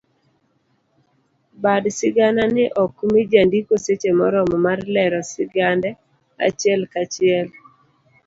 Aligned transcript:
Bad 1.63 1.83
sigana 1.97 2.43
ni 2.55 2.63
okmii 2.83 3.29
jandiko 3.31 3.73
seche 3.85 4.09
moromo 4.19 4.55
mar 4.65 4.79
lero 4.95 5.19
sigande 5.31 5.89
achiel 6.47 6.81
kachiel. 6.93 7.47